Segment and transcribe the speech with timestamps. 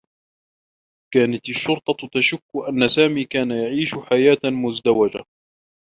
[1.13, 5.23] كانت الشّرطة تشكّ أنّ سامي كان يعيش حياة مزدوجة.